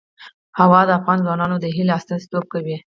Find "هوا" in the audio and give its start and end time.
0.59-0.81